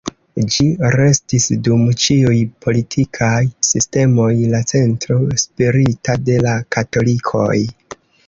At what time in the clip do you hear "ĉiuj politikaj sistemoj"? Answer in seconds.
2.03-4.31